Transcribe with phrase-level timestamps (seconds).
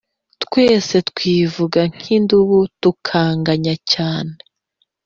[0.43, 4.33] Twese twivuga nk idubu tukaganya cyane